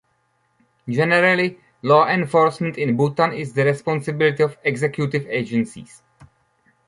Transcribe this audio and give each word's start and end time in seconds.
Generally, 0.89 1.59
law 1.83 2.07
enforcement 2.07 2.75
in 2.75 2.97
Bhutan 2.97 3.33
is 3.33 3.53
the 3.53 3.63
responsibility 3.65 4.41
of 4.41 4.57
executive 4.63 5.27
agencies. 5.27 6.01